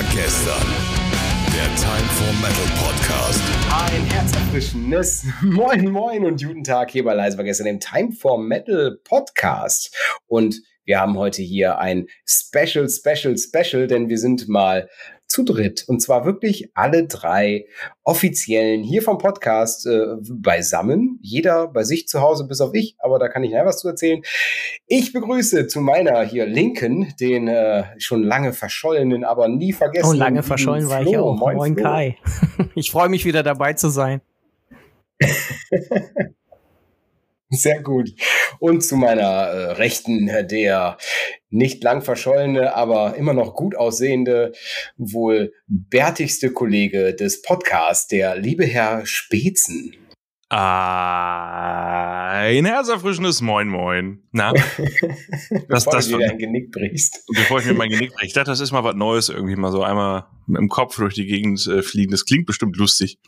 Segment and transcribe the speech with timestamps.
[0.00, 0.66] war gestern.
[1.52, 3.42] Der Time for Metal Podcast.
[3.70, 8.38] Ein herzerfrischendes Moin Moin und guten Tag hier bei Leise war gestern im Time for
[8.38, 9.94] Metal Podcast.
[10.26, 14.88] Und wir haben heute hier ein Special, Special, Special, denn wir sind mal
[15.30, 15.84] zu dritt.
[15.86, 17.66] Und zwar wirklich alle drei
[18.02, 21.20] offiziellen hier vom Podcast äh, beisammen.
[21.22, 23.88] Jeder bei sich zu Hause, bis auf ich, aber da kann ich nachher was zu
[23.88, 24.22] erzählen.
[24.86, 30.10] Ich begrüße zu meiner hier Linken den äh, schon lange verschollenen, aber nie vergessen.
[30.10, 31.36] Oh, lange verschollen war ich auch.
[31.36, 32.18] Moin, Moin Kai.
[32.74, 34.20] ich freue mich wieder dabei zu sein.
[37.50, 38.10] Sehr gut.
[38.60, 40.98] Und zu meiner äh, Rechten der
[41.48, 44.52] nicht lang verschollene, aber immer noch gut aussehende,
[44.96, 49.96] wohl bärtigste Kollege des Podcasts, der liebe Herr Spezen.
[50.52, 54.22] Ein herzerfrischendes Moin Moin.
[54.32, 54.52] Na?
[54.52, 57.24] das, bevor das du dir dein Genick brichst.
[57.28, 58.26] Bevor ich mir mein Genick breche.
[58.26, 61.14] Ich dachte, das ist mal was Neues irgendwie, mal so einmal mit dem Kopf durch
[61.14, 62.10] die Gegend äh, fliegen.
[62.10, 63.18] Das klingt bestimmt lustig.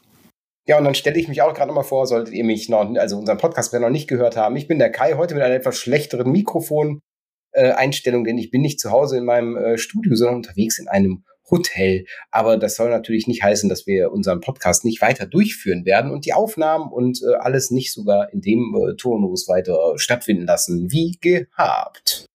[0.67, 3.19] Ja, und dann stelle ich mich auch gerade nochmal vor, solltet ihr mich noch, also
[3.19, 4.55] unseren Podcast noch nicht gehört haben.
[4.57, 8.79] Ich bin der Kai, heute mit einer etwas schlechteren Mikrofon-Einstellung, äh, denn ich bin nicht
[8.79, 12.07] zu Hause in meinem äh, Studio, sondern unterwegs in einem Hotel.
[12.31, 16.27] Aber das soll natürlich nicht heißen, dass wir unseren Podcast nicht weiter durchführen werden und
[16.27, 22.27] die Aufnahmen und äh, alles nicht sogar in dem Turnus weiter stattfinden lassen, wie gehabt.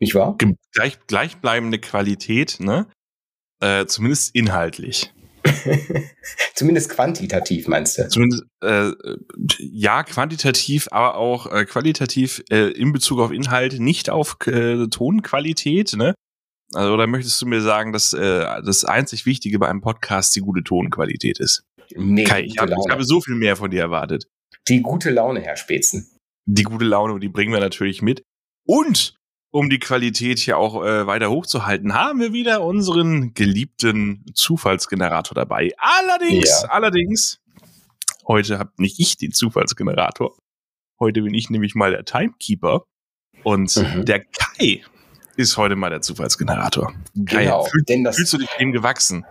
[0.00, 0.36] Nicht wahr?
[0.72, 2.86] Gleich, gleichbleibende Qualität, ne?
[3.60, 5.12] Äh, zumindest inhaltlich.
[6.54, 8.08] Zumindest quantitativ, meinst du?
[8.08, 8.92] Zumindest, äh,
[9.58, 15.94] ja, quantitativ, aber auch äh, qualitativ äh, in Bezug auf Inhalt, nicht auf äh, Tonqualität,
[15.94, 16.14] ne?
[16.74, 20.40] Also, oder möchtest du mir sagen, dass äh, das einzig Wichtige bei einem Podcast die
[20.40, 21.64] gute Tonqualität ist?
[21.94, 24.26] Nee, Kai, ich, hab, ich habe so viel mehr von dir erwartet.
[24.68, 26.08] Die gute Laune, Herr Spätzen.
[26.46, 28.22] Die gute Laune, die bringen wir natürlich mit.
[28.66, 29.16] Und
[29.52, 35.72] um die Qualität hier auch äh, weiter hochzuhalten, haben wir wieder unseren geliebten Zufallsgenerator dabei.
[35.76, 36.70] Allerdings, ja.
[36.70, 37.38] allerdings,
[38.26, 40.34] heute habe nicht ich den Zufallsgenerator.
[40.98, 42.86] Heute bin ich nämlich mal der Timekeeper.
[43.44, 44.04] Und mhm.
[44.06, 44.82] der Kai
[45.36, 46.94] ist heute mal der Zufallsgenerator.
[47.26, 49.26] Kai, genau, fühl, denn das, fühlst du dich dem gewachsen?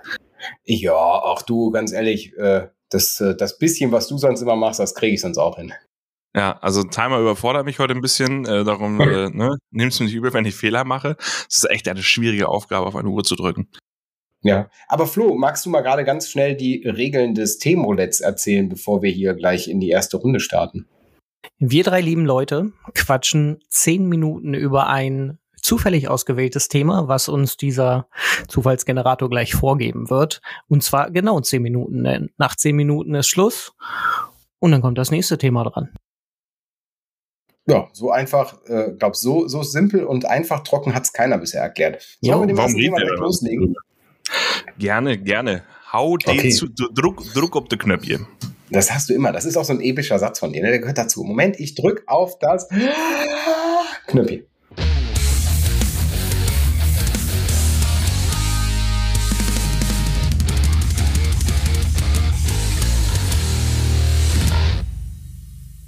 [0.65, 4.79] Ja, auch du, ganz ehrlich, äh, das, äh, das bisschen, was du sonst immer machst,
[4.79, 5.73] das kriege ich sonst auch hin.
[6.35, 8.45] Ja, also Timer überfordert mich heute ein bisschen.
[8.45, 11.17] Äh, darum äh, ne, nimmst du nicht übel, wenn ich Fehler mache.
[11.19, 13.67] Es ist echt eine schwierige Aufgabe, auf eine Uhr zu drücken.
[14.43, 19.03] Ja, aber Flo, magst du mal gerade ganz schnell die Regeln des Themenroulettes erzählen, bevor
[19.03, 20.87] wir hier gleich in die erste Runde starten?
[21.59, 28.07] Wir drei lieben Leute quatschen zehn Minuten über ein zufällig ausgewähltes Thema, was uns dieser
[28.47, 30.41] Zufallsgenerator gleich vorgeben wird.
[30.67, 32.31] Und zwar genau zehn Minuten.
[32.37, 33.73] Nach zehn Minuten ist Schluss
[34.59, 35.93] und dann kommt das nächste Thema dran.
[37.67, 41.61] Ja, so einfach, äh, glaub, so, so simpel und einfach trocken hat es keiner bisher
[41.61, 42.01] erklärt.
[42.21, 43.75] Sollen ja, wir warum Thema direkt loslegen?
[44.77, 45.63] Gerne, gerne.
[45.91, 46.49] Hau den okay.
[46.49, 48.27] zu, Druck, Druck auf die Knöpfchen.
[48.71, 49.31] Das hast du immer.
[49.31, 50.63] Das ist auch so ein epischer Satz von dir.
[50.63, 50.69] Ne?
[50.69, 51.23] Der gehört dazu.
[51.23, 52.69] Moment, ich drück auf das
[54.07, 54.45] Knöpfchen.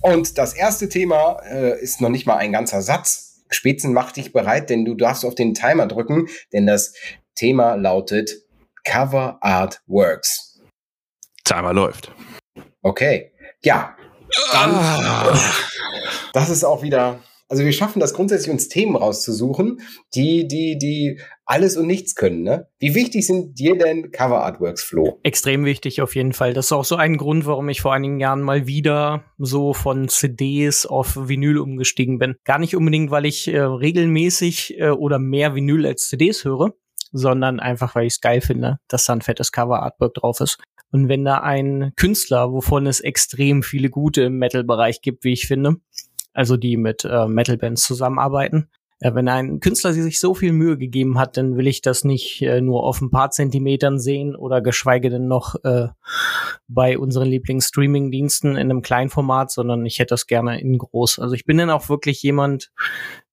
[0.04, 3.46] Und das erste Thema äh, ist noch nicht mal ein ganzer Satz.
[3.50, 6.94] Spätzen mach dich bereit, denn du darfst auf den Timer drücken, denn das
[7.36, 8.32] Thema lautet
[8.84, 10.60] Cover Art Works.
[11.46, 12.12] Timer läuft.
[12.82, 13.32] Okay.
[13.64, 13.96] Ja.
[14.52, 15.40] Dann, ah.
[16.34, 17.20] Das ist auch wieder
[17.54, 19.80] also wir schaffen das grundsätzlich, uns Themen rauszusuchen,
[20.16, 22.42] die, die, die alles und nichts können.
[22.42, 22.68] Ne?
[22.80, 25.20] Wie wichtig sind dir denn Cover Artworks, Flo?
[25.22, 26.56] Extrem wichtig auf jeden Fall.
[26.56, 30.10] Das ist auch so ein Grund, warum ich vor einigen Jahren mal wieder so von
[30.10, 32.38] CDs auf Vinyl umgestiegen bin.
[32.44, 36.74] Gar nicht unbedingt, weil ich äh, regelmäßig äh, oder mehr Vinyl als CDs höre,
[37.12, 40.58] sondern einfach, weil ich es geil finde, dass da ein fettes Cover Artwork drauf ist.
[40.90, 45.46] Und wenn da ein Künstler, wovon es extrem viele gute im Metal-Bereich gibt, wie ich
[45.46, 45.76] finde,
[46.34, 48.70] also die mit äh, Metal-Bands zusammenarbeiten.
[49.04, 52.42] Äh, wenn ein Künstler sich so viel Mühe gegeben hat, dann will ich das nicht
[52.42, 55.90] äh, nur auf ein paar Zentimetern sehen oder geschweige denn noch äh,
[56.70, 61.20] bei unseren Lieblings-Streaming-Diensten in einem Kleinformat, sondern ich hätte das gerne in groß.
[61.20, 62.72] Also ich bin dann auch wirklich jemand,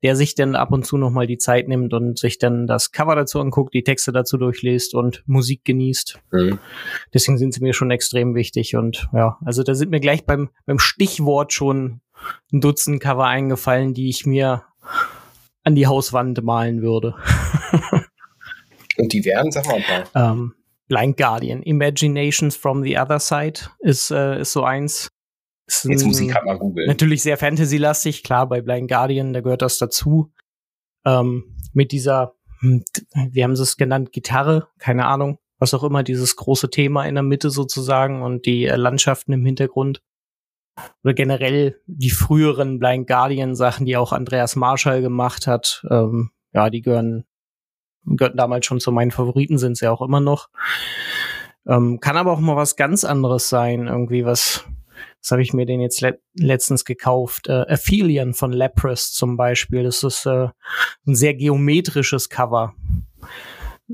[0.02, 2.90] der sich dann ab und zu noch mal die Zeit nimmt und sich dann das
[2.90, 6.18] Cover dazu anguckt, die Texte dazu durchliest und Musik genießt.
[6.32, 6.58] Mhm.
[7.14, 10.50] Deswegen sind sie mir schon extrem wichtig und ja, also da sind mir gleich beim
[10.66, 12.00] beim Stichwort schon
[12.52, 14.64] ein Dutzend Cover eingefallen, die ich mir
[15.62, 17.14] an die Hauswand malen würde.
[18.96, 20.32] Und die wären, sag mal ein paar.
[20.32, 20.54] Ähm,
[20.88, 25.10] Blind Guardian, Imaginations from the Other Side ist, äh, ist so eins.
[25.66, 26.88] Ist Jetzt muss ich gerade mal googeln.
[26.88, 30.32] Natürlich sehr Fantasy-lastig, klar, bei Blind Guardian, da gehört das dazu.
[31.04, 32.84] Ähm, mit dieser hm,
[33.32, 37.14] wie haben sie es genannt, Gitarre, keine Ahnung, was auch immer, dieses große Thema in
[37.14, 40.02] der Mitte sozusagen und die äh, Landschaften im Hintergrund.
[41.04, 45.84] Oder generell die früheren Blind Guardian Sachen, die auch Andreas Marschall gemacht hat.
[45.90, 47.24] Ähm, ja, die gehören,
[48.04, 50.48] gehörten damals schon zu meinen Favoriten, sind sie auch immer noch.
[51.66, 54.64] Ähm, kann aber auch mal was ganz anderes sein, irgendwie was,
[55.20, 57.48] was habe ich mir den jetzt le letztens gekauft?
[57.48, 59.82] Äh, Aphelion von Leprous zum Beispiel.
[59.82, 60.48] Das ist äh,
[61.06, 62.74] ein sehr geometrisches Cover.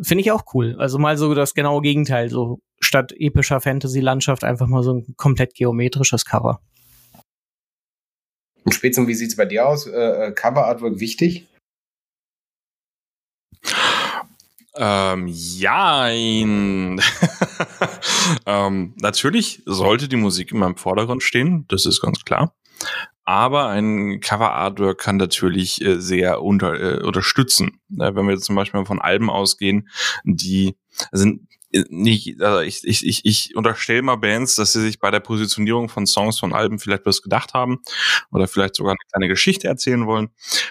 [0.03, 0.77] Finde ich auch cool.
[0.79, 2.29] Also mal so das genaue Gegenteil.
[2.29, 6.61] So statt epischer Fantasy-Landschaft einfach mal so ein komplett geometrisches Cover.
[8.65, 9.87] Und Spätzum, wie sieht's bei dir aus?
[9.87, 11.47] Äh, äh Cover Artwork wichtig?
[14.79, 16.09] Ähm, ja,
[18.47, 22.55] ähm, natürlich sollte die Musik immer im Vordergrund stehen, das ist ganz klar.
[23.25, 27.81] Aber ein Cover-Artwork kann natürlich äh, sehr unter, äh, unterstützen.
[27.99, 29.89] Äh, wenn wir jetzt zum Beispiel von Alben ausgehen,
[30.25, 30.77] die
[31.11, 31.49] sind
[31.89, 35.89] nicht, also ich, ich, ich, ich unterstelle mal Bands, dass sie sich bei der Positionierung
[35.89, 37.83] von Songs von Alben vielleicht was gedacht haben
[38.31, 40.29] oder vielleicht sogar eine kleine Geschichte erzählen wollen.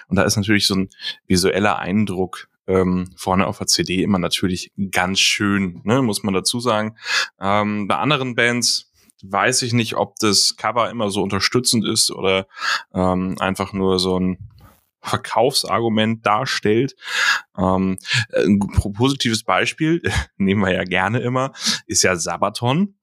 [0.08, 0.90] Und da ist natürlich so ein
[1.26, 6.60] visueller Eindruck ähm, vorne auf der CD immer natürlich ganz schön, ne, muss man dazu
[6.60, 6.96] sagen.
[7.40, 8.90] Ähm, bei anderen Bands
[9.22, 12.46] weiß ich nicht, ob das Cover immer so unterstützend ist oder
[12.94, 14.38] ähm, einfach nur so ein
[15.06, 16.96] Verkaufsargument darstellt.
[17.56, 17.98] Ähm,
[18.34, 20.02] ein positives Beispiel,
[20.36, 21.52] nehmen wir ja gerne immer,
[21.86, 22.94] ist ja Sabaton,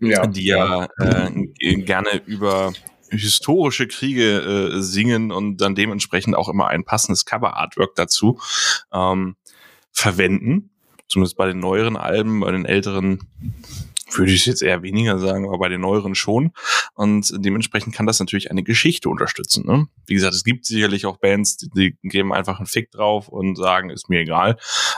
[0.00, 0.26] ja.
[0.26, 2.72] die ja äh, gerne über
[3.10, 8.40] historische Kriege äh, singen und dann dementsprechend auch immer ein passendes Cover-Artwork dazu
[8.92, 9.36] ähm,
[9.92, 10.70] verwenden.
[11.08, 13.20] Zumindest bei den neueren Alben, bei den älteren
[14.12, 16.52] würde ich jetzt eher weniger sagen, aber bei den neueren schon.
[16.94, 19.66] Und dementsprechend kann das natürlich eine Geschichte unterstützen.
[19.66, 19.88] Ne?
[20.06, 23.56] Wie gesagt, es gibt sicherlich auch Bands, die, die geben einfach einen Fick drauf und
[23.56, 24.56] sagen, ist mir egal.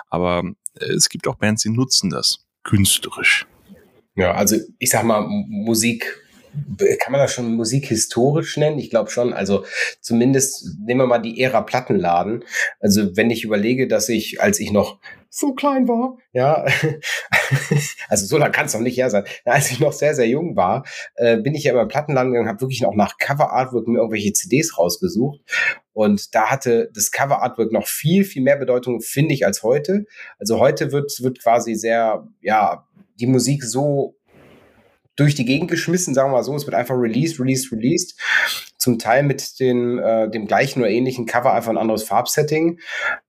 [0.08, 0.44] Aber
[0.74, 3.46] äh, es gibt auch Bands, die nutzen das künstlerisch.
[4.14, 6.20] Ja, also ich sag mal, Musik
[7.00, 8.78] kann man das schon musikhistorisch nennen?
[8.78, 9.32] Ich glaube schon.
[9.32, 9.64] Also
[10.00, 12.44] zumindest nehmen wir mal die Ära Plattenladen.
[12.80, 14.98] Also wenn ich überlege, dass ich, als ich noch
[15.30, 16.64] so klein war, ja,
[18.08, 19.24] also so lange kann es noch nicht her sein.
[19.44, 20.84] Als ich noch sehr, sehr jung war,
[21.16, 23.98] äh, bin ich ja immer im Plattenladen gegangen, habe wirklich noch nach Cover Artwork mir
[23.98, 25.40] irgendwelche CDs rausgesucht.
[25.92, 30.06] Und da hatte das Cover Artwork noch viel, viel mehr Bedeutung, finde ich, als heute.
[30.38, 32.86] Also heute wird, wird quasi sehr, ja,
[33.20, 34.17] die Musik so
[35.18, 36.54] durch die Gegend geschmissen, sagen wir mal so.
[36.54, 38.18] Es wird einfach released, released, released.
[38.78, 42.78] Zum Teil mit den, äh, dem gleichen oder ähnlichen Cover, einfach ein anderes Farbsetting.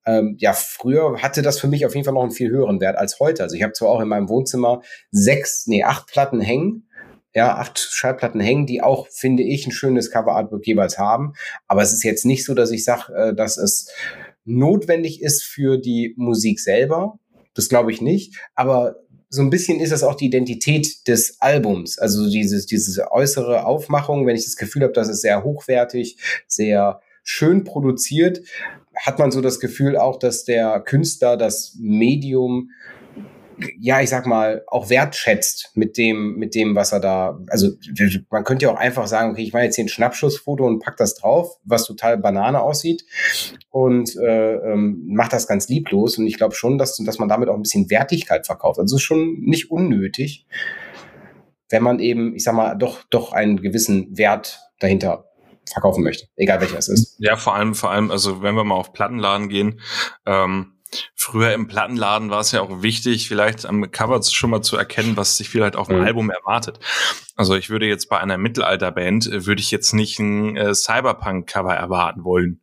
[0.05, 2.95] Ähm, ja, früher hatte das für mich auf jeden Fall noch einen viel höheren Wert
[2.95, 3.41] als heute.
[3.41, 6.87] Also ich habe zwar auch in meinem Wohnzimmer sechs, nee, acht Platten hängen,
[7.33, 11.33] ja, acht Schallplatten hängen, die auch, finde ich, ein schönes Cover-Artwork jeweils haben.
[11.67, 13.91] Aber es ist jetzt nicht so, dass ich sage, äh, dass es
[14.45, 17.17] notwendig ist für die Musik selber.
[17.55, 18.35] Das glaube ich nicht.
[18.53, 18.95] Aber
[19.29, 21.99] so ein bisschen ist das auch die Identität des Albums.
[21.99, 26.17] Also dieses, diese äußere Aufmachung, wenn ich das Gefühl habe, das ist sehr hochwertig,
[26.47, 28.41] sehr schön produziert,
[28.95, 32.71] hat man so das Gefühl auch, dass der Künstler das Medium
[33.79, 37.69] ja, ich sag mal, auch wertschätzt mit dem, mit dem, was er da, also
[38.29, 40.97] man könnte ja auch einfach sagen, okay, ich mache jetzt hier ein Schnappschussfoto und pack
[40.97, 43.05] das drauf, was total Banane aussieht
[43.69, 46.17] und äh, ähm, macht das ganz lieblos.
[46.17, 48.79] Und ich glaube schon, dass, dass man damit auch ein bisschen Wertigkeit verkauft.
[48.79, 50.45] Also ist schon nicht unnötig,
[51.69, 55.25] wenn man eben, ich sag mal, doch, doch einen gewissen Wert dahinter
[55.71, 57.15] verkaufen möchte, egal welcher es ist.
[57.19, 59.79] Ja, vor allem, vor allem, also wenn wir mal auf Plattenladen gehen,
[60.25, 60.78] ähm,
[61.15, 65.17] Früher im Plattenladen war es ja auch wichtig, vielleicht am Cover schon mal zu erkennen,
[65.17, 66.05] was sich vielleicht auf dem mhm.
[66.05, 66.79] Album erwartet.
[67.35, 71.73] Also ich würde jetzt bei einer Mittelalterband, äh, würde ich jetzt nicht ein äh, Cyberpunk-Cover
[71.73, 72.61] erwarten wollen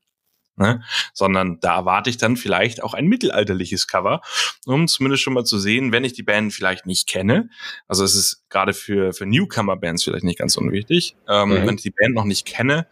[0.57, 0.83] ne?
[1.13, 4.21] sondern da erwarte ich dann vielleicht auch ein mittelalterliches Cover,
[4.65, 7.49] um zumindest schon mal zu sehen, wenn ich die Band vielleicht nicht kenne.
[7.89, 11.67] Also es ist gerade für, für Newcomer-Bands vielleicht nicht ganz unwichtig, ähm, mhm.
[11.67, 12.87] wenn ich die Band noch nicht kenne,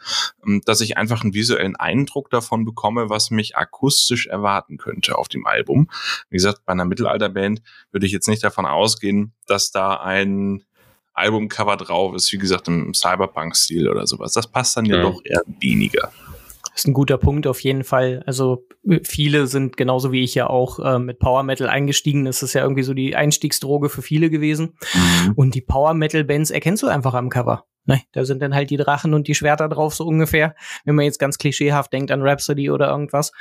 [0.47, 5.29] ähm, dass ich einfach einen visuellen Eindruck davon bekomme, was mich akustisch erwarten könnte auf
[5.29, 5.91] dem Album.
[6.29, 10.65] Wie gesagt, bei einer Mittelalterband würde ich jetzt nicht davon ausgehen, dass da ein
[11.15, 14.33] Albumcover drauf ist, wie gesagt, im Cyberpunk-Stil oder sowas.
[14.33, 16.13] Das passt dann ja, ja doch eher weniger
[16.75, 18.23] ist ein guter Punkt auf jeden Fall.
[18.27, 18.67] Also
[19.05, 22.25] viele sind genauso wie ich ja auch äh, mit Power Metal eingestiegen.
[22.25, 24.77] Das ist ja irgendwie so die Einstiegsdroge für viele gewesen.
[24.93, 25.33] Mhm.
[25.37, 27.65] Und die Power Metal Bands erkennst du einfach am Cover.
[27.87, 30.55] Ne, da sind dann halt die Drachen und die Schwerter drauf, so ungefähr.
[30.87, 33.33] Wenn man jetzt ganz klischeehaft denkt an Rhapsody oder irgendwas.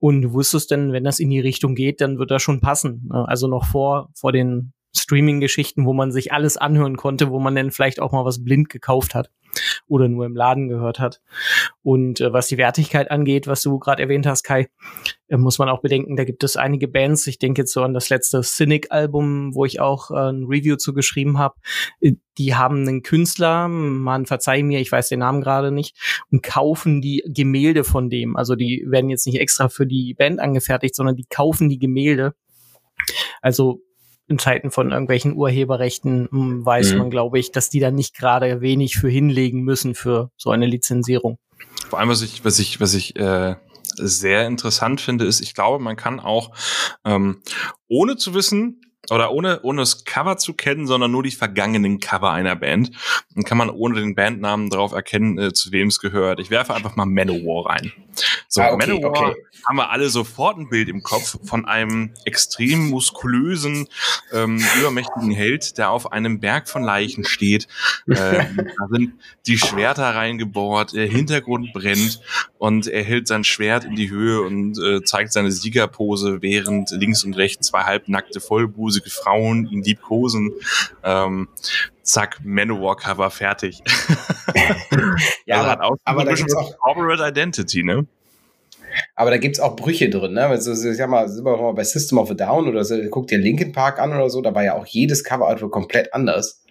[0.00, 3.08] Und du wusstest dann, wenn das in die Richtung geht, dann wird das schon passen.
[3.12, 3.26] Ne?
[3.28, 7.70] Also noch vor, vor den Streaming-Geschichten, wo man sich alles anhören konnte, wo man dann
[7.70, 9.30] vielleicht auch mal was blind gekauft hat.
[9.86, 11.20] Oder nur im Laden gehört hat.
[11.82, 14.68] Und äh, was die Wertigkeit angeht, was du gerade erwähnt hast, Kai,
[15.28, 17.26] äh, muss man auch bedenken, da gibt es einige Bands.
[17.26, 20.94] Ich denke jetzt so an das letzte Cynic-Album, wo ich auch äh, ein Review zu
[20.94, 21.56] geschrieben habe.
[22.00, 25.96] Äh, die haben einen Künstler, man verzeih mir, ich weiß den Namen gerade nicht,
[26.30, 28.36] und kaufen die Gemälde von dem.
[28.36, 32.34] Also die werden jetzt nicht extra für die Band angefertigt, sondern die kaufen die Gemälde.
[33.42, 33.82] Also
[34.32, 36.98] in Zeiten von irgendwelchen Urheberrechten hm, weiß mhm.
[36.98, 40.66] man, glaube ich, dass die da nicht gerade wenig für hinlegen müssen für so eine
[40.66, 41.38] Lizenzierung.
[41.88, 43.54] Vor allem, was ich, was ich, was ich äh,
[43.96, 46.52] sehr interessant finde, ist, ich glaube, man kann auch,
[47.04, 47.42] ähm,
[47.88, 52.30] ohne zu wissen, oder ohne, ohne das Cover zu kennen, sondern nur die vergangenen Cover
[52.30, 52.92] einer Band,
[53.34, 56.38] dann kann man ohne den Bandnamen darauf erkennen, äh, zu wem es gehört.
[56.38, 57.92] Ich werfe einfach mal Manowar rein.
[58.48, 59.34] So, ah, okay, Manowar okay.
[59.66, 63.88] haben wir alle sofort ein Bild im Kopf von einem extrem muskulösen,
[64.32, 67.68] ähm, übermächtigen Held, der auf einem Berg von Leichen steht.
[68.12, 69.14] Äh, da sind
[69.46, 72.20] die Schwerter reingebohrt, der Hintergrund brennt
[72.58, 77.24] und er hält sein Schwert in die Höhe und äh, zeigt seine Siegerpose, während links
[77.24, 80.52] und rechts zwei halbnackte Vollbusen busige Frauen ihn liebkosen.
[81.02, 81.48] Ähm,
[82.02, 83.82] zack, Manowar-Cover fertig.
[85.46, 88.06] ja, also aber, auch aber da gibt's auch Corporate Identity, ne?
[89.14, 90.46] Aber da gibt's auch Brüche drin, ne?
[90.46, 93.30] Also, ich sag mal, sind wir mal bei System of a Down oder so, guckt
[93.30, 96.64] dir Linkin Park an oder so, da war ja auch jedes Cover-Artwork komplett anders.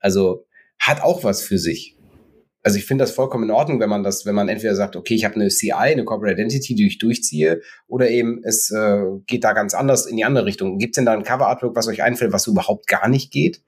[0.00, 0.44] Also,
[0.78, 1.96] hat auch was für sich
[2.62, 5.14] also ich finde das vollkommen in Ordnung, wenn man das, wenn man entweder sagt, okay,
[5.14, 9.44] ich habe eine CI, eine Corporate Identity, die ich durchziehe, oder eben es äh, geht
[9.44, 10.78] da ganz anders in die andere Richtung.
[10.78, 13.62] Gibt es denn da ein Cover Artwork, was euch einfällt, was überhaupt gar nicht geht?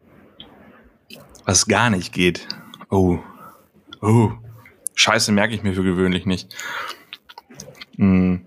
[1.44, 2.46] Was gar nicht geht.
[2.90, 3.18] Oh.
[4.00, 4.30] Oh.
[4.94, 6.54] Scheiße, merke ich mir für gewöhnlich nicht.
[7.96, 8.46] Hm.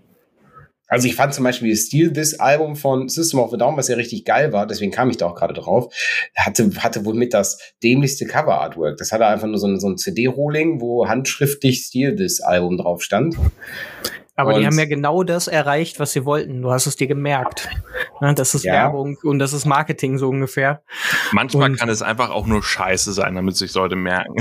[0.89, 3.89] Also ich fand zum Beispiel das Steal This Album von System of a Down, was
[3.89, 5.93] ja richtig geil war, deswegen kam ich da auch gerade drauf,
[6.33, 8.97] hatte, hatte wohl mit das dämlichste Cover Artwork.
[8.97, 13.03] Das hatte einfach nur so ein, so ein CD-Rolling, wo handschriftlich Steal This Album drauf
[13.03, 13.35] stand.
[14.37, 16.61] Aber und die haben ja genau das erreicht, was sie wollten.
[16.61, 17.67] Du hast es dir gemerkt.
[18.21, 18.73] Ja, das ist ja.
[18.73, 20.81] Werbung und das ist Marketing so ungefähr.
[21.31, 24.35] Manchmal und kann es einfach auch nur Scheiße sein, damit sich Leute merken.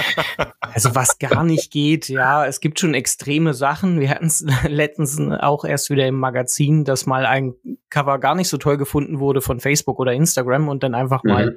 [0.60, 4.00] also was gar nicht geht, ja, es gibt schon extreme Sachen.
[4.00, 7.54] Wir hatten es letztens auch erst wieder im Magazin, dass mal ein
[7.90, 11.30] Cover gar nicht so toll gefunden wurde von Facebook oder Instagram und dann einfach mhm.
[11.30, 11.56] mal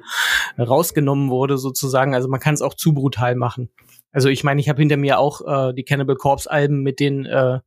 [0.58, 2.14] rausgenommen wurde sozusagen.
[2.14, 3.70] Also man kann es auch zu brutal machen.
[4.12, 7.24] Also ich meine, ich habe hinter mir auch äh, die Cannibal Corpse Alben mit den
[7.24, 7.60] äh,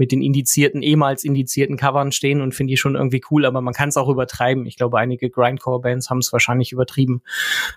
[0.00, 3.74] mit den indizierten, ehemals indizierten Covern stehen und finde die schon irgendwie cool, aber man
[3.74, 4.64] kann es auch übertreiben.
[4.64, 7.20] Ich glaube, einige Grindcore-Bands haben es wahrscheinlich übertrieben.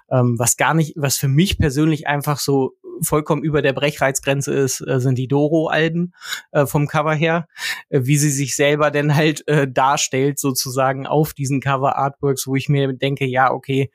[0.10, 4.80] Ähm, was gar nicht, was für mich persönlich einfach so vollkommen über der Brechreizgrenze ist,
[4.88, 6.14] äh, sind die Doro-Alben
[6.54, 7.50] äh, vom Cover her,
[7.90, 12.70] äh, wie sie sich selber denn halt äh, darstellt, sozusagen auf diesen Cover-Artworks, wo ich
[12.70, 13.92] mir denke, ja, okay,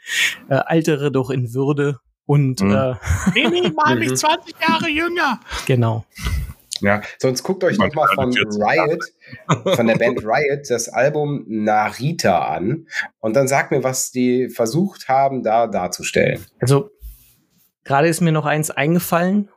[0.51, 2.75] äh, altere doch in Würde und mhm.
[2.75, 2.95] äh,
[3.33, 5.41] minimal mich 20 Jahre jünger.
[5.65, 6.05] Genau.
[6.81, 9.03] Ja, sonst guckt euch noch mal von Riot,
[9.75, 12.87] von der Band Riot, das Album Narita an
[13.21, 16.45] und dann sagt mir, was die versucht haben, da darzustellen.
[16.61, 16.91] Also,
[17.85, 19.49] gerade ist mir noch eins eingefallen,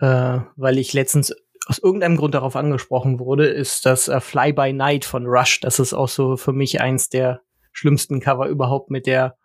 [0.00, 1.34] äh, weil ich letztens
[1.66, 5.60] aus irgendeinem Grund darauf angesprochen wurde, ist das äh, Fly by Night von Rush.
[5.60, 9.36] Das ist auch so für mich eins der schlimmsten Cover überhaupt mit der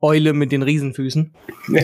[0.00, 1.34] Eule mit den Riesenfüßen.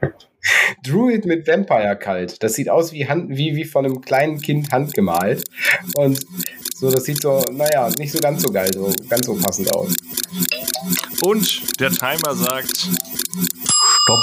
[0.82, 2.42] Druid mit Vampire Kalt.
[2.42, 5.44] Das sieht aus wie, Hand, wie, wie von einem kleinen Kind handgemalt.
[5.94, 6.20] Und
[6.74, 9.94] so, das sieht so, naja, nicht so ganz so geil, so ganz so passend aus.
[11.22, 14.18] Und der Timer sagt: Stopp.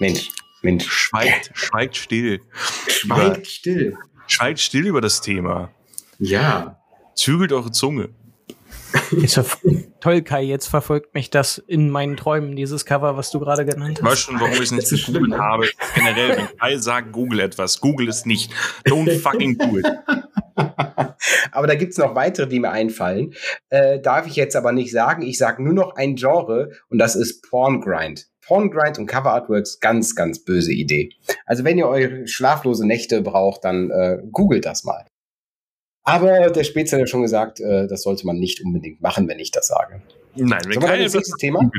[0.00, 0.30] Mensch,
[0.62, 0.86] Mensch.
[0.88, 2.40] Schweigt, schweigt still.
[2.88, 3.96] Schweigt still.
[4.26, 5.70] Schweigt still über das Thema.
[6.18, 6.78] Ja.
[7.14, 8.10] Zügelt eure Zunge.
[10.00, 14.00] Toll, Kai, jetzt verfolgt mich das in meinen Träumen, dieses Cover, was du gerade genannt
[14.02, 14.10] hast.
[14.10, 15.38] Weißt schon, warum ich es nicht gegoogelt ne?
[15.38, 15.68] habe.
[15.94, 18.52] Generell, wenn Kai sagt, Google etwas, Google es nicht.
[18.86, 19.86] Don't fucking do it.
[21.52, 23.34] aber da gibt's noch weitere, die mir einfallen.
[23.68, 25.22] Äh, darf ich jetzt aber nicht sagen.
[25.22, 28.26] Ich sage nur noch ein Genre und das ist Porngrind.
[28.44, 31.10] Porngrind und Cover Artworks, ganz, ganz böse Idee.
[31.46, 35.06] Also wenn ihr eure schlaflose Nächte braucht, dann äh, googelt das mal.
[36.04, 39.38] Aber der Spezi hat ja schon gesagt, äh, das sollte man nicht unbedingt machen, wenn
[39.38, 40.02] ich das sage.
[40.34, 41.70] Nein, wenn kein das nächste Thema.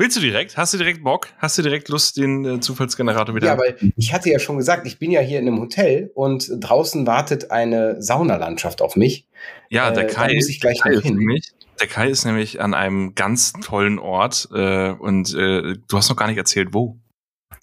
[0.00, 0.56] Willst du direkt?
[0.56, 1.28] Hast du direkt Bock?
[1.36, 3.48] Hast du direkt Lust, den äh, Zufallsgenerator wieder?
[3.48, 6.50] Ja, weil ich hatte ja schon gesagt, ich bin ja hier in einem Hotel und
[6.58, 9.28] draußen wartet eine Saunalandschaft auf mich.
[9.68, 11.16] Ja, der äh, Kai, muss ich gleich Kai hin.
[11.16, 16.08] Nämlich, der Kai ist nämlich an einem ganz tollen Ort äh, und äh, du hast
[16.08, 16.98] noch gar nicht erzählt, wo.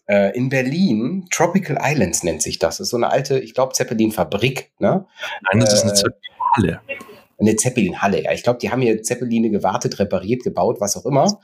[0.08, 2.78] Äh, in Berlin, Tropical Islands nennt sich das.
[2.78, 4.72] Das ist so eine alte, ich glaube, Zeppelin-Fabrik.
[4.80, 5.06] Ne?
[5.52, 6.82] Nein, das äh, ist eine äh, Zentrale.
[7.38, 8.24] eine Zeppelin-Halle.
[8.24, 11.40] Ja, ich glaube, die haben hier Zeppeline gewartet, repariert, gebaut, was auch immer.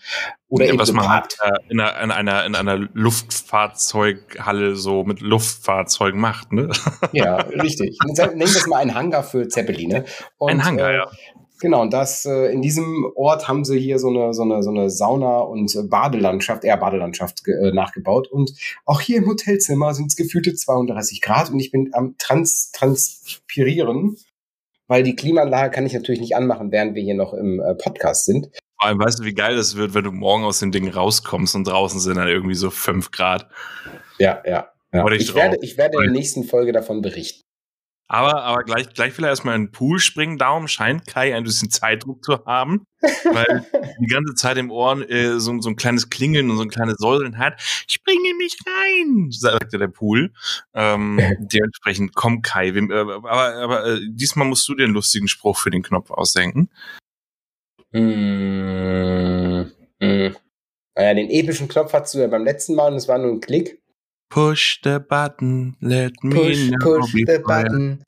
[0.47, 1.37] Oder ja, eben was man geparkt.
[1.41, 6.69] halt, äh, in, einer, in, einer, in einer Luftfahrzeughalle so mit Luftfahrzeugen macht, ne?
[7.11, 7.97] Ja, richtig.
[8.05, 10.05] Nennen wir es mal ein Hangar für Zeppeline.
[10.37, 11.11] Und, Ein Hangar, äh, ja.
[11.63, 14.69] Genau, und das äh, in diesem Ort haben sie hier so eine so eine so
[14.69, 18.51] eine Sauna und äh, Badelandschaft, eher Badelandschaft äh, nachgebaut und
[18.83, 24.17] auch hier im Hotelzimmer sind es gefühlte 32 Grad und ich bin am trans transpirieren,
[24.87, 28.25] weil die Klimaanlage kann ich natürlich nicht anmachen, während wir hier noch im äh, Podcast
[28.25, 28.49] sind.
[28.77, 31.55] Vor allem weißt du, wie geil das wird, wenn du morgen aus dem Ding rauskommst
[31.55, 33.47] und draußen sind dann irgendwie so fünf Grad.
[34.19, 34.67] Ja, ja.
[34.91, 35.11] ja.
[35.13, 35.35] Ich drauf.
[35.35, 37.42] werde ich werde in der nächsten Folge davon berichten.
[38.13, 40.37] Aber, aber gleich, gleich will er erstmal in den Pool springen.
[40.37, 43.65] Darum scheint Kai ein bisschen Zeitdruck zu haben, weil
[43.99, 46.97] die ganze Zeit im Ohren äh, so, so ein kleines Klingeln und so ein kleines
[46.99, 47.59] Säuseln hat.
[47.59, 50.31] Springe mich rein, sagte der Pool.
[50.75, 52.75] Ähm, dementsprechend komm Kai.
[52.75, 56.11] Wem, äh, aber aber äh, diesmal musst du dir einen lustigen Spruch für den Knopf
[56.11, 56.69] ausdenken.
[57.93, 60.35] Hm, hm.
[60.95, 63.41] Naja, den epischen Knopf hattest du ja beim letzten Mal und es war nur ein
[63.41, 63.82] Klick.
[64.33, 68.03] Push the button, let me Push, know push the button.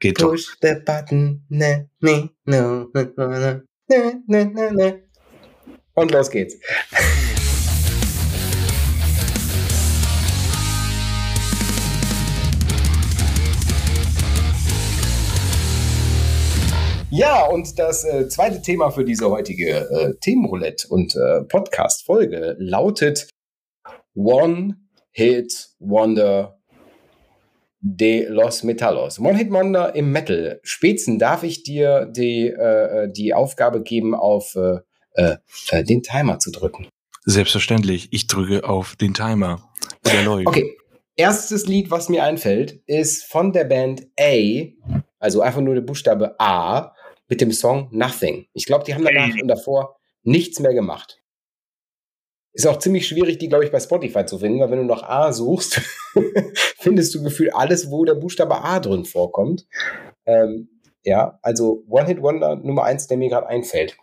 [0.00, 0.30] Geht doch.
[0.30, 1.42] Push the button.
[1.50, 1.66] No,
[2.00, 5.02] ne, ne, ne, ne, ne, ne.
[5.92, 6.56] Und los geht's.
[17.10, 23.28] Ja, und das äh, zweite Thema für diese heutige äh, Themenroulette und äh, Podcast-Folge lautet
[24.14, 24.85] One
[25.16, 26.58] Hit Wonder
[27.80, 29.18] de los Metalos.
[29.18, 30.60] One Hit Wonder im Metal.
[30.62, 34.80] Spätzen darf ich dir die, äh, die Aufgabe geben, auf äh,
[35.14, 35.36] äh,
[35.70, 36.88] äh, den Timer zu drücken.
[37.24, 38.08] Selbstverständlich.
[38.10, 39.66] Ich drücke auf den Timer.
[40.04, 40.48] Oder läuft.
[40.48, 40.76] Okay.
[41.16, 44.66] Erstes Lied, was mir einfällt, ist von der Band A,
[45.18, 46.94] also einfach nur der Buchstabe A,
[47.26, 48.48] mit dem Song Nothing.
[48.52, 51.22] Ich glaube, die haben danach und davor nichts mehr gemacht.
[52.56, 55.02] Ist auch ziemlich schwierig, die, glaube ich, bei Spotify zu finden, weil wenn du nach
[55.02, 55.82] A suchst,
[56.78, 59.66] findest du gefühlt alles, wo der Buchstabe A drin vorkommt.
[60.24, 60.70] Ähm,
[61.04, 63.98] ja, also One-Hit-Wonder Nummer eins, der mir gerade einfällt.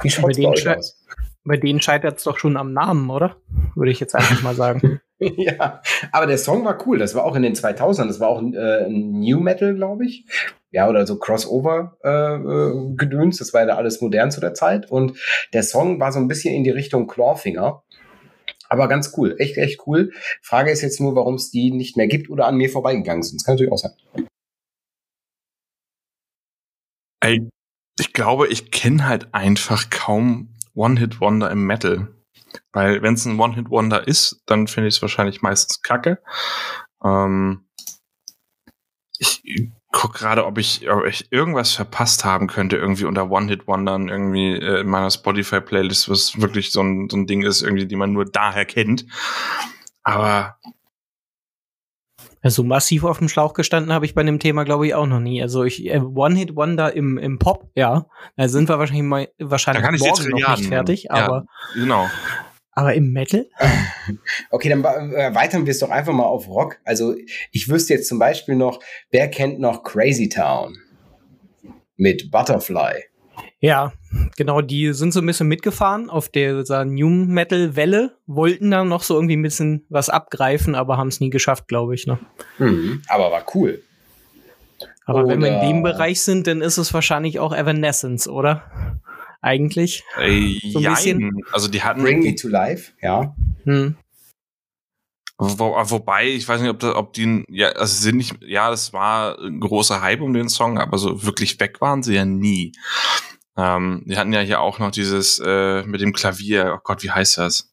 [0.00, 1.04] Wie schaut bei den euch aus?
[1.44, 3.36] Bei denen scheitert es doch schon am Namen, oder?
[3.74, 5.00] Würde ich jetzt einfach mal sagen.
[5.36, 5.80] ja,
[6.12, 6.98] aber der Song war cool.
[6.98, 8.06] Das war auch in den 2000ern.
[8.06, 10.26] Das war auch äh, New Metal, glaube ich.
[10.70, 13.38] Ja, oder so Crossover-Gedöns.
[13.38, 14.90] das war ja alles modern zu der Zeit.
[14.90, 15.18] Und
[15.54, 17.82] der Song war so ein bisschen in die Richtung Clawfinger.
[18.68, 19.36] Aber ganz cool.
[19.38, 20.12] Echt, echt cool.
[20.42, 23.40] Frage ist jetzt nur, warum es die nicht mehr gibt oder an mir vorbeigegangen sind.
[23.40, 23.92] Das kann natürlich auch sein.
[27.20, 27.48] Ey,
[27.98, 32.08] ich glaube, ich kenne halt einfach kaum One-Hit-Wonder im Metal.
[32.72, 36.22] Weil wenn es ein One-Hit-Wonder ist, dann finde ich es wahrscheinlich meistens kacke.
[37.04, 37.66] Ähm,
[39.18, 39.42] ich
[39.92, 44.80] guck gerade, ob ich, ob ich irgendwas verpasst haben könnte, irgendwie unter One-Hit-Wondern, irgendwie äh,
[44.80, 48.26] in meiner Spotify-Playlist, was wirklich so ein, so ein Ding ist, irgendwie, die man nur
[48.26, 49.06] daher kennt.
[50.02, 50.58] Aber
[52.46, 55.18] Also massiv auf dem Schlauch gestanden habe ich bei dem Thema, glaube ich, auch noch
[55.18, 55.42] nie.
[55.42, 58.06] Also ich äh, One-Hit-Wonder im, im Pop, ja.
[58.36, 61.02] Da sind wir wahrscheinlich mal wahrscheinlich Da kann ich morgen noch Trilliarden nicht fertig.
[61.06, 61.10] Ja.
[61.10, 62.08] aber, genau.
[62.70, 63.46] aber im Metal?
[64.52, 66.78] Okay, dann äh, erweitern wir es doch einfach mal auf Rock.
[66.84, 67.16] Also
[67.50, 68.78] ich wüsste jetzt zum Beispiel noch,
[69.10, 70.78] wer kennt noch Crazy Town
[71.96, 73.06] mit Butterfly?
[73.60, 73.92] Ja,
[74.36, 79.02] genau, die sind so ein bisschen mitgefahren auf dieser New Metal Welle, wollten dann noch
[79.02, 82.06] so irgendwie ein bisschen was abgreifen, aber haben es nie geschafft, glaube ich.
[82.06, 82.18] Ne?
[82.58, 83.82] Mhm, aber war cool.
[85.04, 89.00] Aber wenn wir in Oder- dem Bereich sind, dann ist es wahrscheinlich auch Evanescence, oder?
[89.40, 90.02] Eigentlich.
[90.18, 91.40] Ey, So ein bisschen-.
[91.52, 93.34] Also die hatten Bring Me to Life, ja.
[93.64, 93.94] Hm.
[95.38, 98.70] Wo, wobei, ich weiß nicht, ob, da, ob die, ja, also sie sind nicht, ja,
[98.70, 102.24] das war ein großer Hype um den Song, aber so wirklich weg waren sie ja
[102.24, 102.72] nie.
[103.58, 107.10] Ähm, die hatten ja hier auch noch dieses äh, mit dem Klavier, oh Gott, wie
[107.10, 107.70] heißt das?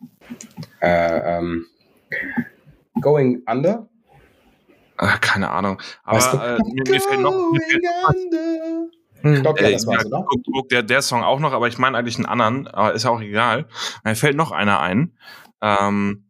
[0.81, 1.65] Äh, ähm,
[2.99, 3.87] Going Under?
[4.97, 5.81] Ah, keine Ahnung.
[6.03, 6.37] Aber Weißt du?
[6.37, 8.87] äh, mir, mir fällt noch, mir fällt, Under.
[9.21, 9.33] Hm.
[9.35, 10.25] Ich glaube, ja, äh, das war's, ja, oder?
[10.29, 13.03] guck, guck, der, der Song auch noch, aber ich meine eigentlich einen anderen, aber ist
[13.03, 13.67] ja auch egal.
[14.03, 15.17] Mir fällt noch einer ein,
[15.61, 16.25] ähm,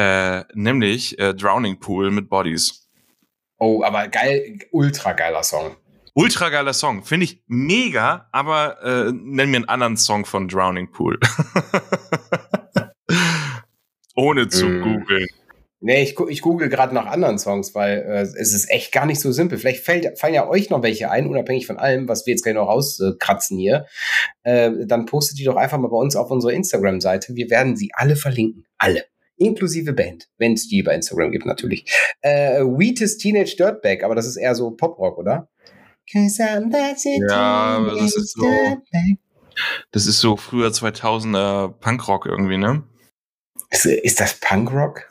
[0.00, 2.88] äh, nämlich äh, Drowning Pool mit Bodies.
[3.58, 5.76] Oh, aber geil, ultra geiler Song.
[6.14, 10.90] Ultra geiler Song, finde ich mega, aber äh, nenn mir einen anderen Song von Drowning
[10.90, 11.20] Pool.
[14.16, 14.82] Ohne zu Mm.
[14.82, 15.26] googeln.
[15.82, 19.20] Nee, ich, ich google gerade nach anderen Songs, weil äh, es ist echt gar nicht
[19.20, 19.56] so simpel.
[19.56, 22.54] Vielleicht fällt, fallen ja euch noch welche ein, unabhängig von allem, was wir jetzt gleich
[22.54, 23.86] noch rauskratzen hier.
[24.42, 27.34] Äh, dann postet die doch einfach mal bei uns auf unsere Instagram-Seite.
[27.34, 28.66] Wir werden sie alle verlinken.
[28.76, 29.04] Alle.
[29.40, 31.90] Inklusive Band, wenn es die bei Instagram gibt, natürlich.
[32.20, 35.48] Äh, Wheatus Teenage Dirtbag, aber das ist eher so Poprock, oder?
[37.28, 38.46] Ja, aber das ist so.
[39.92, 42.82] Das ist so früher 2000er Punkrock irgendwie, ne?
[43.70, 45.08] Ist, ist das Punkrock?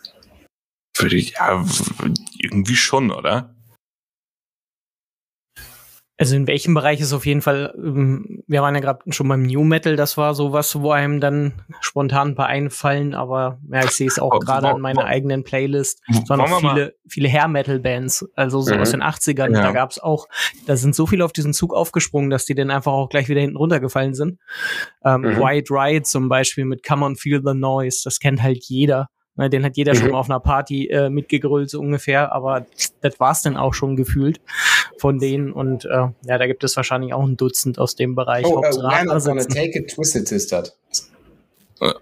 [0.97, 1.65] Würde ich, ja,
[2.37, 3.55] irgendwie schon, oder?
[6.19, 9.43] Also in welchem Bereich ist auf jeden Fall, ähm, wir waren ja gerade schon beim
[9.43, 13.91] New Metal, das war sowas, wo einem dann spontan ein paar einfallen, aber ja, ich
[13.91, 16.01] sehe es auch gerade an meiner eigenen Playlist.
[16.09, 18.81] Es waren noch viele, viele Hair-Metal-Bands, also so mhm.
[18.81, 19.61] aus den 80ern, ja.
[19.61, 20.27] da gab es auch,
[20.65, 23.39] da sind so viele auf diesen Zug aufgesprungen, dass die dann einfach auch gleich wieder
[23.39, 24.39] hinten runtergefallen sind.
[25.05, 25.37] Ähm, mhm.
[25.37, 29.07] White Ride zum Beispiel mit Come on Feel the Noise, das kennt halt jeder.
[29.39, 29.97] Ne, den hat jeder mhm.
[29.99, 32.65] schon mal auf einer Party äh, mitgegrölt, so ungefähr, aber
[32.99, 34.41] das war's dann auch schon gefühlt
[34.97, 35.53] von denen.
[35.53, 38.45] Und äh, ja, da gibt es wahrscheinlich auch ein Dutzend aus dem Bereich.
[38.45, 40.63] Oh, uh, we're not gonna take it twisted, sister.
[41.79, 42.01] Alter,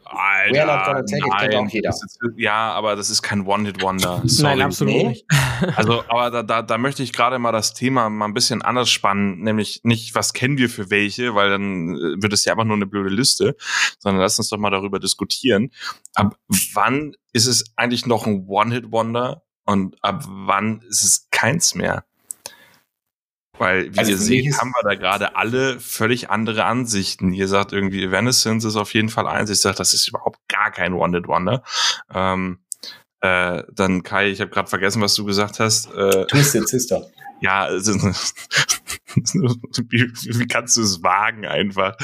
[0.51, 1.89] We're not gonna take nein, it, kennt auch jeder.
[1.89, 4.23] Ist, ja, aber das ist kein One-Hit-Wonder.
[4.39, 5.25] Nein, absolut nicht.
[5.75, 8.91] Also, aber da, da, da möchte ich gerade mal das Thema mal ein bisschen anders
[8.91, 12.63] spannen, nämlich nicht, was kennen wir für welche, weil dann äh, wird es ja einfach
[12.63, 13.55] nur eine blöde Liste,
[13.97, 15.71] sondern lass uns doch mal darüber diskutieren.
[16.13, 16.37] Ab
[16.73, 22.05] wann ist es eigentlich noch ein One-Hit-Wonder und ab wann ist es keins mehr?
[23.59, 27.33] Weil, wie also ihr seht, haben wir da gerade alle völlig andere Ansichten.
[27.33, 29.49] Ihr sagt irgendwie, Evanescence ist auf jeden Fall eins.
[29.49, 31.63] Ich sage, das ist überhaupt gar kein Wanted Wonder.
[32.13, 32.59] Ähm,
[33.21, 35.91] äh, dann Kai, ich habe gerade vergessen, was du gesagt hast.
[35.93, 37.07] Äh, Twisted Sister.
[37.41, 37.69] Ja,
[39.15, 41.95] wie, wie kannst du es wagen, einfach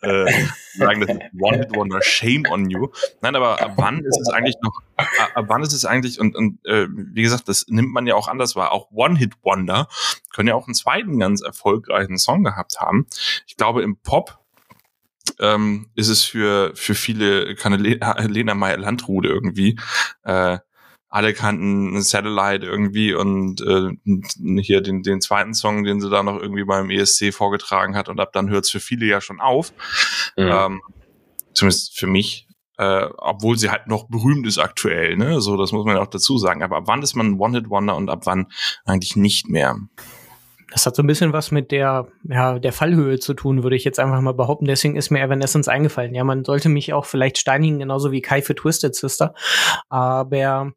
[0.00, 0.30] äh,
[0.74, 2.88] sagen, das ist Wanted Wonder, Shame on you.
[3.20, 6.64] Nein, aber ab wann ist es eigentlich noch, ab wann ist es eigentlich, und, und
[6.66, 9.88] äh, wie gesagt, das nimmt man ja auch anders wahr, auch One-Hit-Wonder
[10.32, 13.06] können ja auch einen zweiten ganz erfolgreichen Song gehabt haben.
[13.46, 14.38] Ich glaube, im Pop
[15.38, 19.78] ähm, ist es für, für viele keine Lena Meyer-Landrude irgendwie
[20.24, 20.58] äh,
[21.14, 26.40] alle kannten Satellite irgendwie und äh, hier den, den zweiten Song, den sie da noch
[26.42, 29.72] irgendwie beim ESC vorgetragen hat und ab dann hört es für viele ja schon auf.
[30.36, 30.50] Mhm.
[30.50, 30.82] Ähm,
[31.54, 32.48] zumindest für mich.
[32.76, 35.40] Äh, obwohl sie halt noch berühmt ist aktuell, ne?
[35.40, 36.64] So, das muss man ja auch dazu sagen.
[36.64, 38.48] Aber ab wann ist man ein One-Hit-Wonder und ab wann
[38.84, 39.78] eigentlich nicht mehr?
[40.74, 43.84] Das hat so ein bisschen was mit der, ja, der Fallhöhe zu tun, würde ich
[43.84, 44.64] jetzt einfach mal behaupten.
[44.64, 46.16] Deswegen ist mir Evanescence eingefallen.
[46.16, 49.34] Ja, man sollte mich auch vielleicht steinigen, genauso wie Kai für Twisted Sister.
[49.88, 50.72] Aber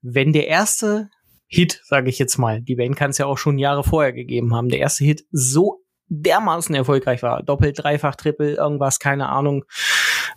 [0.00, 1.10] wenn der erste
[1.48, 4.54] Hit, sage ich jetzt mal, die Band kann es ja auch schon Jahre vorher gegeben
[4.54, 9.64] haben, der erste Hit so dermaßen erfolgreich war, doppelt, dreifach, triple, irgendwas, keine Ahnung,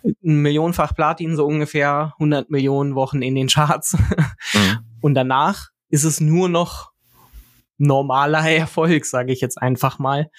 [0.02, 3.96] ein Millionenfach Platin, so ungefähr 100 Millionen Wochen in den Charts.
[4.52, 4.78] Mhm.
[5.00, 6.89] Und danach ist es nur noch
[7.80, 10.30] normaler Erfolg, sage ich jetzt einfach mal,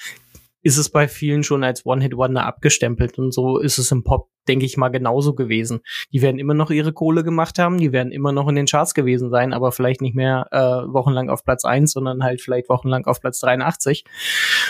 [0.63, 3.17] ist es bei vielen schon als One-Hit-Wonder abgestempelt.
[3.17, 5.81] Und so ist es im Pop, denke ich mal, genauso gewesen.
[6.13, 8.93] Die werden immer noch ihre Kohle gemacht haben, die werden immer noch in den Charts
[8.93, 13.05] gewesen sein, aber vielleicht nicht mehr äh, wochenlang auf Platz eins, sondern halt vielleicht wochenlang
[13.05, 14.05] auf Platz 83.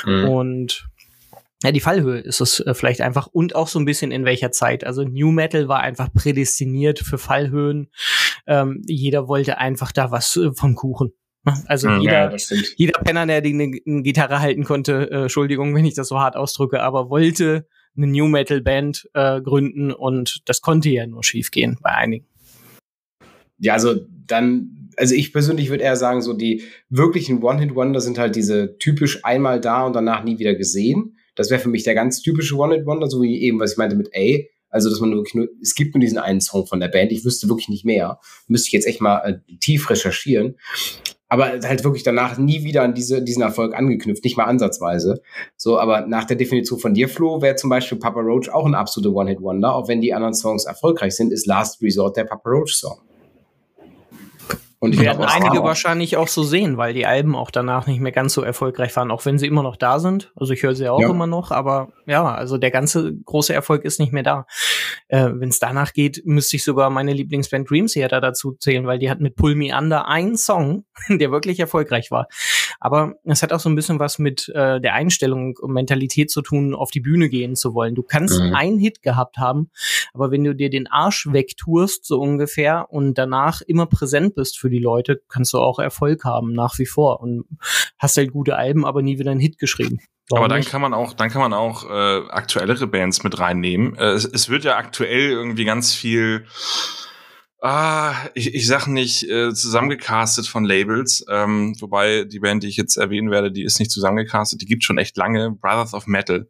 [0.05, 0.29] Mhm.
[0.29, 0.87] Und
[1.63, 4.51] ja, die Fallhöhe ist es äh, vielleicht einfach und auch so ein bisschen in welcher
[4.51, 4.83] Zeit.
[4.83, 7.91] Also New Metal war einfach prädestiniert für Fallhöhen.
[8.47, 11.11] Ähm, jeder wollte einfach da was äh, vom Kuchen.
[11.65, 15.73] Also hm, jeder, ja, jeder Penner, der die eine, eine Gitarre halten konnte, äh, Entschuldigung,
[15.73, 20.41] wenn ich das so hart ausdrücke, aber wollte eine New Metal Band äh, gründen und
[20.45, 22.27] das konnte ja nur schiefgehen bei einigen.
[23.57, 23.95] Ja, also
[24.27, 29.23] dann, also ich persönlich würde eher sagen, so die wirklichen One-Hit-Wonder sind halt diese typisch
[29.25, 31.17] einmal da und danach nie wieder gesehen.
[31.35, 34.11] Das wäre für mich der ganz typische One-Hit-Wonder, so wie eben, was ich meinte mit
[34.15, 34.39] A.
[34.69, 37.11] Also, dass man wirklich nur, es gibt nur diesen einen Song von der Band.
[37.11, 38.19] Ich wüsste wirklich nicht mehr.
[38.47, 40.55] Müsste ich jetzt echt mal äh, tief recherchieren
[41.31, 45.21] aber halt wirklich danach nie wieder an diese, diesen Erfolg angeknüpft, nicht mal ansatzweise.
[45.55, 48.75] So, aber nach der Definition von dir, Flo, wäre zum Beispiel Papa Roach auch ein
[48.75, 52.99] absoluter One-Hit-Wonder, auch wenn die anderen Songs erfolgreich sind, ist Last Resort der Papa Roach-Song.
[54.83, 58.11] Und ich werden einige wahrscheinlich auch so sehen, weil die Alben auch danach nicht mehr
[58.11, 60.31] ganz so erfolgreich waren, auch wenn sie immer noch da sind.
[60.35, 61.07] Also ich höre sie auch ja.
[61.07, 64.47] immer noch, aber ja, also der ganze große Erfolg ist nicht mehr da.
[65.07, 68.97] Äh, wenn es danach geht, müsste ich sogar meine Lieblingsband Dream Theater dazu zählen, weil
[68.97, 72.27] die hat mit Pull Me Under einen Song, der wirklich erfolgreich war.
[72.79, 76.41] Aber es hat auch so ein bisschen was mit äh, der Einstellung und Mentalität zu
[76.41, 77.93] tun, auf die Bühne gehen zu wollen.
[77.93, 78.55] Du kannst mhm.
[78.55, 79.69] einen Hit gehabt haben,
[80.15, 84.70] aber wenn du dir den Arsch wegtourst, so ungefähr, und danach immer präsent bist für
[84.71, 87.21] die Leute, kannst du auch Erfolg haben, nach wie vor.
[87.21, 87.45] Und
[87.99, 89.99] hast halt gute Alben, aber nie wieder einen Hit geschrieben.
[90.29, 90.69] Warum aber dann nicht?
[90.69, 93.95] kann man auch, dann kann man auch äh, aktuellere Bands mit reinnehmen.
[93.95, 96.45] Äh, es, es wird ja aktuell irgendwie ganz viel
[97.63, 102.75] Ah, ich, ich sag nicht äh, zusammengecastet von Labels, ähm, wobei die Band, die ich
[102.75, 106.47] jetzt erwähnen werde, die ist nicht zusammengecastet, die gibt schon echt lange, Brothers of Metal.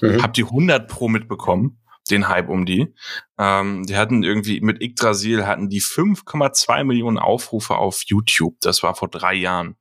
[0.00, 0.22] Mhm.
[0.22, 1.78] Hab die 100 Pro mitbekommen
[2.10, 2.94] den Hype um die.
[3.38, 8.56] Ähm, die hatten irgendwie mit Yggdrasil hatten die 5,2 Millionen Aufrufe auf YouTube.
[8.60, 9.76] Das war vor drei Jahren,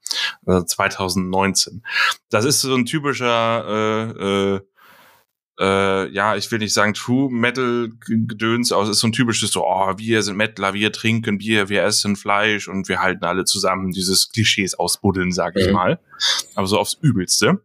[0.46, 1.84] also 2019.
[2.30, 4.62] Das ist so ein typischer äh, äh,
[5.60, 9.52] äh, ja, ich will nicht sagen True Metal Gedöns, aber es ist so ein typisches
[9.52, 13.44] so, oh, wir sind Metaler, wir trinken Bier, wir essen Fleisch und wir halten alle
[13.44, 15.74] zusammen, dieses Klischees ausbuddeln, sag ich mhm.
[15.74, 16.00] mal.
[16.56, 17.62] Aber so aufs Übelste.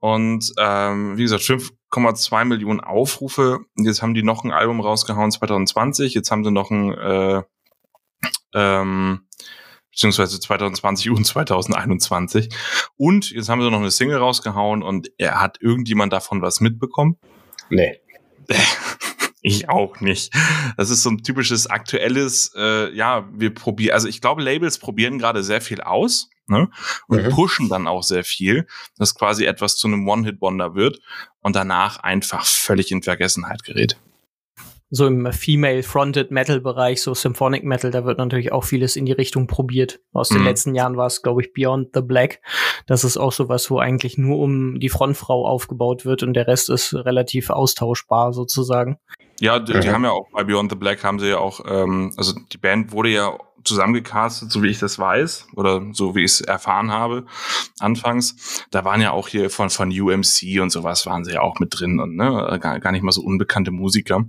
[0.00, 3.60] Und ähm, wie gesagt, 5,2 Millionen Aufrufe.
[3.76, 6.14] Jetzt haben die noch ein Album rausgehauen 2020.
[6.14, 7.42] Jetzt haben sie noch ein äh,
[8.54, 9.26] ähm,
[9.90, 12.48] beziehungsweise 2020 und 2021.
[12.96, 17.18] Und jetzt haben sie noch eine Single rausgehauen und er hat irgendjemand davon was mitbekommen?
[17.68, 18.00] Nee.
[19.42, 20.34] Ich auch nicht.
[20.76, 25.18] Das ist so ein typisches aktuelles, äh, ja, wir probieren, also ich glaube, Labels probieren
[25.18, 26.68] gerade sehr viel aus ne?
[27.06, 27.30] und mhm.
[27.30, 28.66] pushen dann auch sehr viel,
[28.98, 31.00] dass quasi etwas zu einem One-Hit-Wonder wird
[31.40, 33.96] und danach einfach völlig in Vergessenheit gerät
[34.90, 39.46] so im Female-Fronted Metal-Bereich, so Symphonic Metal, da wird natürlich auch vieles in die Richtung
[39.46, 40.00] probiert.
[40.12, 40.36] Aus mhm.
[40.36, 42.40] den letzten Jahren war es, glaube ich, Beyond the Black.
[42.86, 46.48] Das ist auch so was, wo eigentlich nur um die Frontfrau aufgebaut wird und der
[46.48, 48.98] Rest ist relativ austauschbar sozusagen.
[49.40, 52.12] Ja, die, die haben ja auch bei Beyond the Black haben sie ja auch, ähm,
[52.16, 56.32] also die Band wurde ja zusammengecastet, so wie ich das weiß oder so wie ich
[56.32, 57.26] es erfahren habe
[57.78, 58.64] anfangs.
[58.70, 61.78] Da waren ja auch hier von von UMC und sowas waren sie ja auch mit
[61.78, 64.24] drin und ne, gar, gar nicht mal so unbekannte Musiker.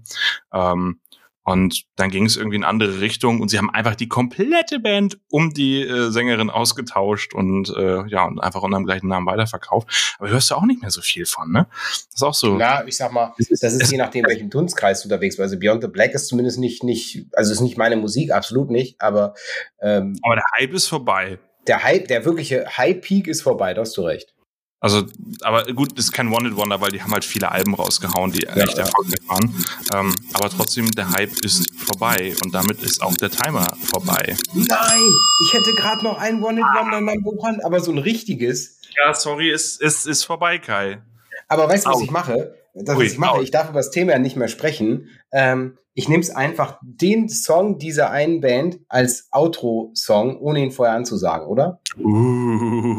[0.53, 0.99] Ähm,
[1.43, 5.17] und dann ging es irgendwie in andere Richtung und sie haben einfach die komplette Band
[5.29, 10.15] um die äh, Sängerin ausgetauscht und äh, ja, und einfach unter dem gleichen Namen weiterverkauft.
[10.19, 11.67] Aber hörst du auch nicht mehr so viel von, ne?
[11.71, 12.59] Das ist auch so.
[12.59, 15.41] Ja, ich sag mal, das ist je nachdem, welchen Dunstkreis du unterwegs bist.
[15.41, 19.01] Also Beyond the Black ist zumindest nicht, nicht, also ist nicht meine Musik, absolut nicht,
[19.01, 19.33] aber
[19.81, 21.39] ähm, Aber der Hype ist vorbei.
[21.67, 24.33] Der Hype, der wirkliche High-Peak ist vorbei, da hast du recht.
[24.83, 25.03] Also,
[25.41, 28.55] aber gut, das ist kein One-Hit-Wonder, weil die haben halt viele Alben rausgehauen, die ja,
[28.55, 29.55] echt erfolgreich waren.
[29.93, 34.35] Ähm, aber trotzdem, der Hype ist vorbei und damit ist auch der Timer vorbei.
[34.55, 35.13] Nein,
[35.45, 38.79] ich hätte gerade noch ein One-Hit-Wonder in meinem Programm, aber so ein richtiges.
[38.97, 40.99] Ja, sorry, ist, ist, ist vorbei, Kai.
[41.47, 42.55] Aber weißt du, was ich mache?
[42.73, 45.09] Das, Ui, was ich mache, ich darf über das Thema ja nicht mehr sprechen.
[45.31, 50.95] Ähm, ich nehme es einfach den Song dieser einen Band als Outro-Song, ohne ihn vorher
[50.95, 51.81] anzusagen, oder?
[51.99, 52.93] Uh,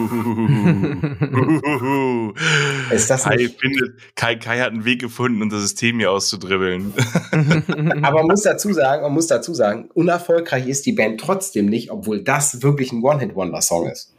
[2.90, 6.92] ist das Kai, findet, Kai, Kai hat einen Weg gefunden, um das System hier auszudribbeln.
[8.02, 11.90] Aber man muss dazu sagen, man muss dazu sagen, unerfolgreich ist die Band trotzdem nicht,
[11.90, 14.14] obwohl das wirklich ein One-Hit-Wonder-Song ist.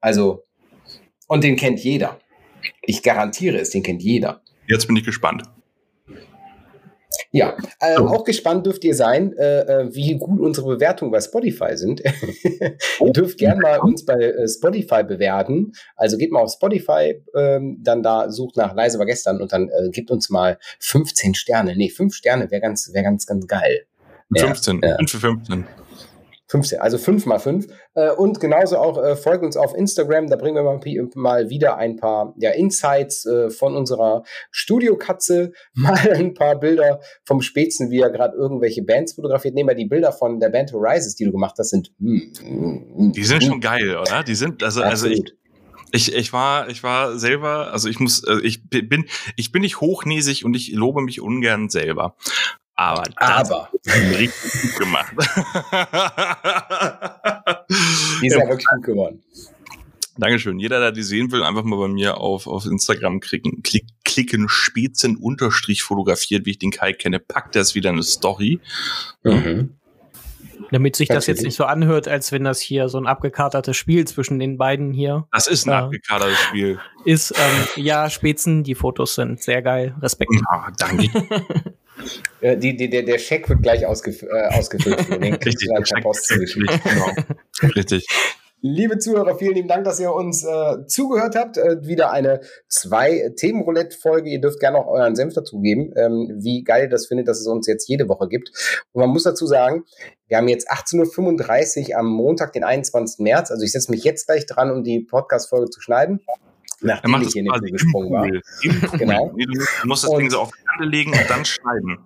[0.00, 0.44] Also,
[1.26, 2.18] und den kennt jeder.
[2.80, 4.40] Ich garantiere es, den kennt jeder.
[4.66, 5.42] Jetzt bin ich gespannt.
[7.30, 8.06] Ja, äh, so.
[8.06, 12.00] auch gespannt dürft ihr sein, äh, äh wie gut unsere Bewertungen bei Spotify sind.
[13.00, 15.72] ihr dürft gerne mal uns bei äh, Spotify bewerten.
[15.94, 19.68] Also geht mal auf Spotify, ähm, dann da sucht nach Leise war gestern und dann
[19.68, 21.76] äh, gebt uns mal 15 Sterne.
[21.76, 23.84] Nee, 5 Sterne wäre ganz, wäre ganz, ganz geil.
[24.34, 25.64] 15, ja, 5 für 15.
[26.48, 27.66] 15, also 5 mal 5.
[27.94, 30.80] Äh, und genauso auch äh, folgt uns auf Instagram, da bringen wir mal,
[31.14, 37.42] mal wieder ein paar ja, Insights äh, von unserer Studiokatze, mal ein paar Bilder vom
[37.42, 39.54] Spätzen, wie er gerade irgendwelche Bands fotografiert.
[39.54, 41.92] Nehmen wir die Bilder von der Band Horizons, die du gemacht hast, sind.
[42.00, 43.48] Hm, die sind hm.
[43.48, 44.24] schon geil, oder?
[44.24, 45.34] Die sind, also, also ich,
[45.92, 49.06] ich, ich war, ich war selber, also ich muss, äh, ich bin,
[49.36, 52.16] ich bin nicht hochnäsig und ich lobe mich ungern selber.
[52.78, 53.68] Aber das Aber.
[53.86, 55.12] richtig gut gemacht.
[58.22, 59.20] die ist ja wirklich gut geworden.
[60.16, 60.60] Dankeschön.
[60.60, 64.48] Jeder, der die sehen will, einfach mal bei mir auf, auf Instagram klicken, klick, klicken,
[64.48, 68.60] Spätzen unterstrich fotografiert, wie ich den Kai kenne, packt das wieder eine Story.
[69.24, 69.74] Mhm.
[70.70, 74.06] Damit sich das jetzt nicht so anhört, als wenn das hier so ein abgekatertes Spiel
[74.06, 75.26] zwischen den beiden hier.
[75.32, 76.78] Das ist ein äh, abgekatertes Spiel.
[77.04, 79.96] Ist, ähm, ja, Spätzen, die Fotos sind sehr geil.
[80.00, 80.30] Respekt.
[80.32, 81.08] Ja, danke.
[82.40, 84.98] Äh, die, die, der, der Scheck wird gleich ausgef äh, ausgefüllt.
[85.10, 87.10] Richtig, der Scheck Post genau.
[87.76, 88.06] Richtig.
[88.60, 91.58] Liebe Zuhörer, vielen lieben Dank, dass ihr uns äh, zugehört habt.
[91.58, 94.30] Äh, wieder eine zwei Themenroulette-Folge.
[94.30, 97.46] Ihr dürft gerne auch euren Senf dazugeben, ähm, wie geil ihr das findet, dass es
[97.46, 98.50] uns jetzt jede Woche gibt.
[98.90, 99.84] Und man muss dazu sagen,
[100.26, 103.20] wir haben jetzt 18.35 Uhr am Montag, den 21.
[103.20, 103.52] März.
[103.52, 106.20] Also ich setze mich jetzt gleich dran, um die Podcast-Folge zu schneiden.
[106.80, 108.28] Nachdem ich hier in den gesprungen war.
[108.98, 109.34] Genau.
[109.36, 111.98] Du musst das Ding so auf die Kante legen und dann schneiden.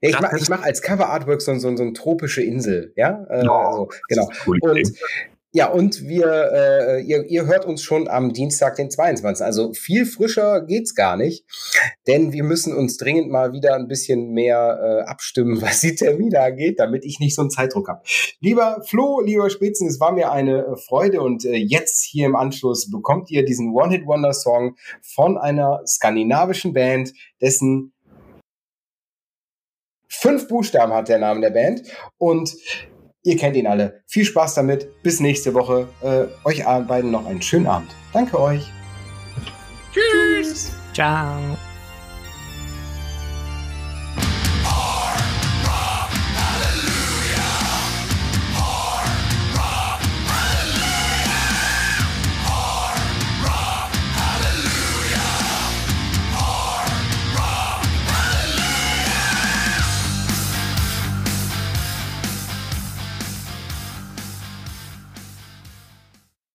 [0.00, 3.44] Ja, ich mache mach als Cover Artwork so, so, so eine tropische Insel, ja, äh,
[3.48, 4.30] oh, also, genau.
[4.46, 4.58] Cool.
[4.60, 4.92] Und
[5.52, 9.44] ja, und wir, äh, ihr, ihr hört uns schon am Dienstag, den 22.
[9.44, 11.46] Also viel frischer geht's gar nicht,
[12.06, 16.40] denn wir müssen uns dringend mal wieder ein bisschen mehr äh, abstimmen, was die Termine
[16.40, 18.02] angeht, damit ich nicht so einen Zeitdruck habe.
[18.40, 22.36] Lieber Flo, lieber Spitzen, es war mir eine äh, Freude und äh, jetzt hier im
[22.36, 27.94] Anschluss bekommt ihr diesen One-Hit-Wonder-Song von einer skandinavischen Band, dessen
[30.10, 31.82] Fünf Buchstaben hat der Name der Band.
[32.16, 32.56] Und
[33.28, 34.00] ihr kennt ihn alle.
[34.06, 35.02] Viel Spaß damit.
[35.02, 35.88] Bis nächste Woche.
[36.02, 37.94] Äh, euch beiden noch einen schönen Abend.
[38.12, 38.66] Danke euch.
[39.92, 40.72] Tschüss.
[40.94, 41.58] Ciao.